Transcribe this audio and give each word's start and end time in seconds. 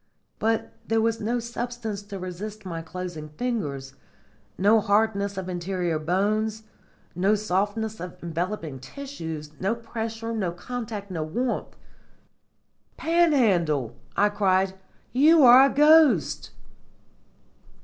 But 0.39 0.73
there 0.87 0.99
was 0.99 1.21
no 1.21 1.39
substance 1.39 2.01
to 2.01 2.17
resist 2.17 2.65
my 2.65 2.81
closing 2.81 3.29
fingers, 3.29 3.93
no 4.57 4.79
hardness 4.79 5.37
of 5.37 5.47
interior 5.47 5.99
bones, 5.99 6.63
no 7.13 7.35
softness 7.35 7.99
of 7.99 8.17
enveloping 8.23 8.79
tissues, 8.79 9.51
no 9.59 9.75
pressure, 9.75 10.33
no 10.33 10.53
contact, 10.53 11.11
no 11.11 11.21
warmth. 11.21 11.75
"Panhandle," 12.97 13.95
I 14.17 14.29
cried, 14.29 14.73
"you 15.13 15.43
are 15.43 15.67
a 15.67 15.69
ghost!" 15.69 16.49